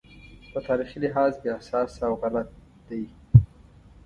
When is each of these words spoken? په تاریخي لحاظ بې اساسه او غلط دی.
په 0.51 0.59
تاریخي 0.67 0.97
لحاظ 1.05 1.31
بې 1.41 1.49
اساسه 1.59 2.01
او 2.09 2.13
غلط 2.21 2.47
دی. 2.87 3.03